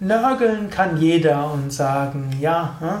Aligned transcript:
Nörgeln 0.00 0.70
kann 0.70 0.96
jeder 0.96 1.52
und 1.52 1.70
sagen, 1.70 2.30
ja, 2.40 2.76
hm, 2.80 3.00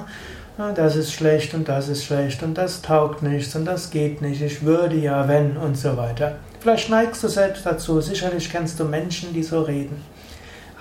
das 0.74 0.96
ist 0.96 1.12
schlecht 1.12 1.54
und 1.54 1.68
das 1.68 1.88
ist 1.88 2.04
schlecht 2.04 2.42
und 2.42 2.54
das 2.54 2.82
taugt 2.82 3.22
nichts 3.22 3.54
und 3.54 3.64
das 3.64 3.90
geht 3.90 4.20
nicht, 4.22 4.42
ich 4.42 4.64
würde 4.64 4.96
ja, 4.96 5.28
wenn 5.28 5.56
und 5.56 5.76
so 5.76 5.96
weiter. 5.96 6.36
Vielleicht 6.58 6.90
neigst 6.90 7.22
du 7.22 7.28
selbst 7.28 7.64
dazu, 7.64 8.00
sicherlich 8.00 8.50
kennst 8.50 8.80
du 8.80 8.84
Menschen, 8.84 9.32
die 9.32 9.44
so 9.44 9.62
reden. 9.62 10.02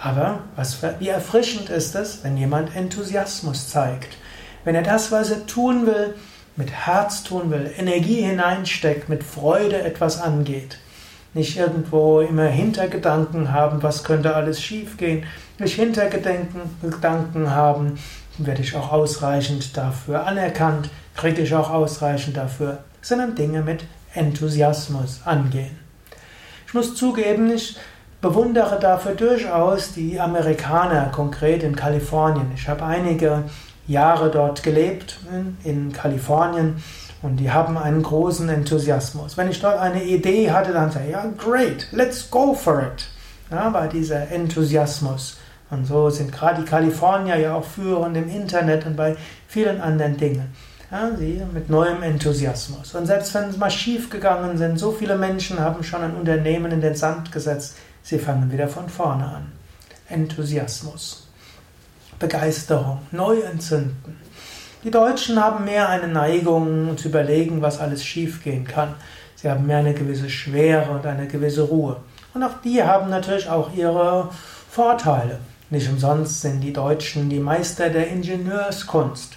Aber 0.02 0.40
was, 0.56 0.80
wie 0.98 1.10
erfrischend 1.10 1.70
ist 1.70 1.94
es, 1.94 2.24
wenn 2.24 2.38
jemand 2.38 2.76
Enthusiasmus 2.76 3.70
zeigt, 3.70 4.18
wenn 4.64 4.74
er 4.74 4.82
das, 4.82 5.12
was 5.12 5.30
er 5.30 5.46
tun 5.46 5.86
will, 5.86 6.16
mit 6.56 6.72
Herz 6.72 7.22
tun 7.24 7.52
will, 7.52 7.72
Energie 7.78 8.22
hineinsteckt, 8.22 9.10
mit 9.10 9.24
Freude 9.24 9.80
etwas 9.80 10.20
angeht. 10.20 10.80
Nicht 11.36 11.56
irgendwo 11.56 12.22
immer 12.22 12.48
Hintergedanken 12.48 13.52
haben, 13.54 13.84
was 13.84 14.04
könnte 14.04 14.36
alles 14.36 14.60
schiefgehen, 14.60 15.26
nicht 15.60 15.76
Hintergedanken 15.76 17.52
haben, 17.52 18.00
werde 18.38 18.62
ich 18.62 18.76
auch 18.76 18.92
ausreichend 18.92 19.76
dafür 19.76 20.26
anerkannt, 20.26 20.90
kriege 21.16 21.42
ich 21.42 21.54
auch 21.54 21.70
ausreichend 21.70 22.38
dafür, 22.38 22.80
sondern 23.02 23.36
Dinge 23.36 23.62
mit 23.62 23.84
Enthusiasmus 24.14 25.22
angehen. 25.26 25.78
Ich 26.68 26.74
muss 26.74 26.96
zugeben, 26.96 27.52
ich 27.52 27.78
bewundere 28.22 28.80
dafür 28.80 29.14
durchaus 29.14 29.94
die 29.94 30.20
Amerikaner, 30.20 31.10
konkret 31.12 31.64
in 31.64 31.76
Kalifornien. 31.76 32.52
Ich 32.56 32.68
habe 32.68 32.84
einige 32.84 33.44
Jahre 33.88 34.30
dort 34.30 34.64
gelebt, 34.64 35.20
in 35.64 35.94
Kalifornien, 35.94 36.84
und 37.22 37.38
die 37.38 37.52
haben 37.52 37.78
einen 37.78 38.04
großen 38.04 38.48
Enthusiasmus. 38.48 39.38
Wenn 39.38 39.50
ich 39.50 39.60
dort 39.60 39.80
eine 39.80 40.04
Idee 40.04 40.52
hatte, 40.52 40.72
dann 40.72 40.92
sage 40.92 41.06
ich, 41.06 41.12
ja, 41.14 41.26
great, 41.38 41.88
let's 41.92 42.30
go 42.30 42.54
for 42.54 42.82
it. 42.82 43.08
Ja, 43.50 43.88
dieser 43.88 44.30
Enthusiasmus. 44.30 45.38
Und 45.70 45.86
so 45.86 46.10
sind 46.10 46.32
gerade 46.32 46.62
die 46.62 46.68
Kalifornier 46.68 47.38
ja 47.38 47.56
auch 47.56 47.66
führend 47.66 48.16
im 48.16 48.30
Internet 48.30 48.86
und 48.86 48.96
bei 48.96 49.16
vielen 49.48 49.82
anderen 49.82 50.18
Dingen. 50.18 50.54
Ja, 50.90 51.12
sie 51.18 51.42
mit 51.54 51.70
neuem 51.70 52.02
Enthusiasmus. 52.02 52.96
Und 52.96 53.08
selbst 53.08 53.34
wenn 53.34 53.50
es 53.50 53.58
mal 53.58 53.70
schief 53.70 54.10
gegangen 54.10 54.58
sind, 54.58 54.80
so 54.80 54.94
viele 54.94 55.18
Menschen 55.18 55.60
haben 55.60 55.84
schon 55.84 56.02
ein 56.02 56.16
Unternehmen 56.16 56.72
in 56.72 56.80
den 56.80 56.96
Sand 56.96 57.32
gesetzt, 57.34 57.76
sie 58.04 58.18
fangen 58.18 58.52
wieder 58.52 58.70
von 58.70 58.88
vorne 58.88 59.26
an. 59.26 59.52
Enthusiasmus. 60.08 61.28
Begeisterung, 62.18 63.00
neu 63.12 63.42
entzünden. 63.42 64.18
Die 64.84 64.92
Deutschen 64.92 65.44
haben 65.44 65.66
mehr 65.66 65.90
eine 65.90 66.08
Neigung 66.08 66.98
zu 66.98 67.10
überlegen, 67.10 67.62
was 67.62 67.80
alles 67.80 68.06
schiefgehen 68.06 68.66
kann. 68.66 68.96
Sie 69.36 69.50
haben 69.50 69.68
mehr 69.68 69.80
eine 69.80 69.94
gewisse 69.94 70.30
Schwere 70.30 70.92
und 70.92 71.06
eine 71.06 71.28
gewisse 71.28 71.64
Ruhe. 71.64 71.98
Und 72.34 72.44
auch 72.44 72.62
die 72.64 72.82
haben 72.82 73.10
natürlich 73.10 73.50
auch 73.50 73.74
ihre 73.74 74.30
Vorteile. 74.70 75.40
Nicht 75.70 75.90
umsonst 75.90 76.42
sind 76.42 76.62
die 76.62 76.72
Deutschen 76.72 77.30
die 77.30 77.40
Meister 77.40 77.90
der 77.90 78.08
Ingenieurskunst. 78.08 79.34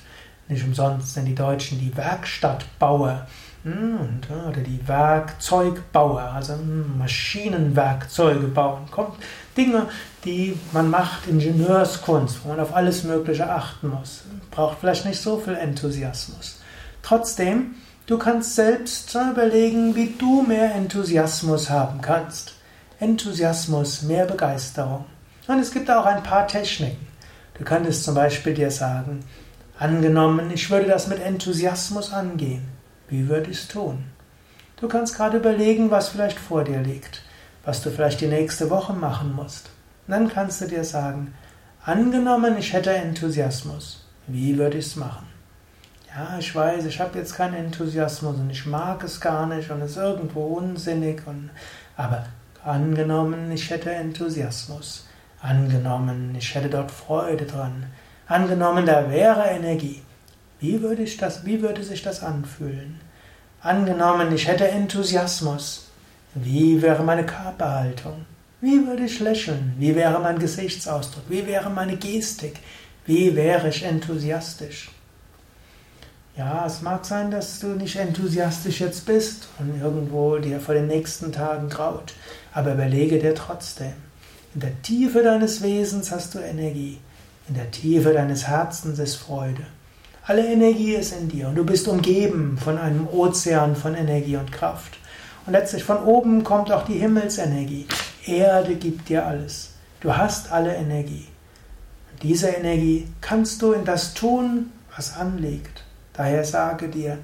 Nicht 0.49 0.65
umsonst 0.65 1.15
sind 1.15 1.27
die 1.27 1.35
Deutschen 1.35 1.81
die 1.81 1.97
Werkstattbauer 1.97 3.27
hm, 3.65 4.21
oder 4.49 4.61
die 4.61 4.81
Werkzeugbauer, 4.87 6.23
also 6.23 6.55
hm, 6.55 6.99
Maschinenwerkzeuge 6.99 8.47
bauen. 8.47 8.83
Kommt 8.93 9.17
Dinge, 9.57 9.87
die 10.25 10.57
man 10.73 10.89
macht, 10.89 11.27
Ingenieurskunst, 11.27 12.45
wo 12.45 12.51
man 12.51 12.61
auf 12.61 12.75
alles 12.77 13.03
Mögliche 13.03 13.51
achten 13.51 13.89
muss. 13.89 14.23
Braucht 14.53 14.79
vielleicht 14.79 15.07
nicht 15.07 15.21
so 15.21 15.39
viel 15.39 15.55
Enthusiasmus. 15.55 16.61
Trotzdem, 17.03 17.75
du 18.07 18.19
kannst 18.19 18.55
selbst 18.55 19.15
überlegen, 19.15 19.97
wie 19.97 20.15
du 20.17 20.43
mehr 20.43 20.75
Enthusiasmus 20.77 21.71
haben 21.71 22.01
kannst. 22.01 22.55
Enthusiasmus, 23.01 24.03
mehr 24.03 24.27
Begeisterung. 24.27 25.07
Und 25.51 25.59
es 25.59 25.73
gibt 25.73 25.91
auch 25.91 26.07
ein 26.07 26.23
paar 26.23 26.47
Techniken. 26.47 27.09
Du 27.59 27.65
könntest 27.65 28.05
zum 28.05 28.15
Beispiel 28.15 28.55
dir 28.55 28.71
sagen, 28.71 29.25
angenommen, 29.81 30.49
ich 30.53 30.71
würde 30.71 30.87
das 30.87 31.09
mit 31.09 31.21
Enthusiasmus 31.21 32.13
angehen. 32.13 32.69
Wie 33.09 33.29
würde 33.29 33.51
ich 33.51 33.63
es 33.63 33.67
tun? 33.67 34.05
Du 34.77 34.87
kannst 34.87 35.17
gerade 35.17 35.39
überlegen, 35.39 35.91
was 35.91 36.11
vielleicht 36.11 36.39
vor 36.39 36.63
dir 36.63 36.79
liegt, 36.79 37.23
was 37.65 37.83
du 37.83 37.91
vielleicht 37.91 38.21
die 38.21 38.29
nächste 38.29 38.71
Woche 38.71 38.93
machen 38.93 39.35
musst. 39.35 39.71
Und 40.07 40.13
dann 40.13 40.29
kannst 40.29 40.61
du 40.61 40.67
dir 40.67 40.85
sagen, 40.85 41.35
angenommen, 41.85 42.57
ich 42.57 42.73
hätte 42.73 42.93
Enthusiasmus. 42.93 44.07
Wie 44.29 44.57
würde 44.57 44.79
ich 44.79 44.87
es 44.87 44.95
machen? 44.95 45.27
Ja, 46.15 46.39
ich 46.39 46.55
weiß, 46.55 46.85
ich 46.85 47.01
habe 47.01 47.19
jetzt 47.19 47.35
keinen 47.35 47.55
Enthusiasmus 47.55 48.37
und 48.37 48.51
ich 48.51 48.67
mag 48.67 49.03
es 49.03 49.21
gar 49.21 49.49
nicht 49.49 49.69
und 49.73 49.83
es 49.83 49.91
ist 49.91 49.97
irgendwo 49.97 50.45
unsinnig. 50.45 51.27
Und, 51.27 51.51
aber 51.97 52.27
angenommen, 52.63 53.51
ich 53.51 53.69
hätte 53.69 53.91
Enthusiasmus. 53.91 55.07
Angenommen, 55.43 56.35
ich 56.39 56.55
hätte 56.55 56.69
dort 56.69 56.91
Freude 56.91 57.47
dran. 57.47 57.87
Angenommen, 58.27 58.85
da 58.85 59.11
wäre 59.11 59.49
Energie. 59.49 60.03
Wie 60.61 60.83
würde, 60.83 61.03
ich 61.03 61.17
das, 61.17 61.47
wie 61.47 61.63
würde 61.63 61.83
sich 61.83 62.03
das 62.03 62.23
anfühlen? 62.23 63.01
Angenommen, 63.63 64.35
ich 64.35 64.47
hätte 64.47 64.69
Enthusiasmus. 64.69 65.89
Wie 66.35 66.83
wäre 66.83 67.03
meine 67.03 67.25
Körperhaltung? 67.25 68.27
Wie 68.61 68.87
würde 68.87 69.05
ich 69.05 69.19
lächeln? 69.21 69.75
Wie 69.79 69.95
wäre 69.95 70.21
mein 70.21 70.39
Gesichtsausdruck? 70.39 71.25
Wie 71.29 71.47
wäre 71.47 71.71
meine 71.71 71.97
Gestik? 71.97 72.59
Wie 73.07 73.35
wäre 73.35 73.71
ich 73.71 73.83
enthusiastisch? 73.83 74.91
Ja, 76.37 76.65
es 76.67 76.83
mag 76.83 77.05
sein, 77.05 77.31
dass 77.31 77.59
du 77.59 77.69
nicht 77.69 77.97
enthusiastisch 77.97 78.81
jetzt 78.81 79.07
bist 79.07 79.49
und 79.59 79.81
irgendwo 79.81 80.37
dir 80.39 80.61
vor 80.61 80.75
den 80.75 80.87
nächsten 80.87 81.33
Tagen 81.33 81.69
graut, 81.71 82.13
aber 82.53 82.75
überlege 82.75 83.19
dir 83.19 83.35
trotzdem. 83.35 83.95
In 84.53 84.61
der 84.61 84.83
Tiefe 84.83 85.23
deines 85.23 85.63
Wesens 85.63 86.11
hast 86.11 86.35
du 86.35 86.41
Energie. 86.41 86.99
In 87.47 87.55
der 87.55 87.71
Tiefe 87.71 88.13
deines 88.13 88.49
Herzens 88.49 88.99
ist 88.99 89.15
Freude. 89.15 89.63
Alle 90.25 90.45
Energie 90.45 90.95
ist 90.95 91.13
in 91.13 91.29
dir 91.29 91.49
und 91.49 91.55
du 91.55 91.65
bist 91.65 91.87
umgeben 91.87 92.59
von 92.59 92.77
einem 92.77 93.07
Ozean 93.07 93.77
von 93.77 93.95
Energie 93.95 94.37
und 94.37 94.51
Kraft. 94.51 94.99
Und 95.47 95.53
letztlich 95.53 95.85
von 95.85 95.99
oben 96.03 96.43
kommt 96.43 96.73
auch 96.73 96.85
die 96.85 96.99
Himmelsenergie. 96.99 97.87
Erde 98.27 98.75
gibt 98.75 99.09
dir 99.09 99.25
alles. 99.25 99.75
Du 100.01 100.17
hast 100.17 100.51
alle 100.51 100.75
Energie. 100.75 101.29
Und 102.13 102.23
diese 102.25 102.49
Energie 102.49 103.07
kannst 103.21 103.63
du 103.63 103.73
in 103.73 103.85
das 103.85 104.15
tun, 104.15 104.73
was 104.97 105.17
anliegt. 105.17 105.85
Daher 106.13 106.45
sage 106.45 106.89
dir, 106.89 107.19